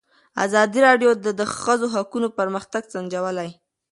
ازادي 0.45 0.79
راډیو 0.87 1.09
د 1.25 1.27
د 1.39 1.41
ښځو 1.61 1.87
حقونه 1.95 2.27
پرمختګ 2.39 2.83
سنجولی. 2.93 3.49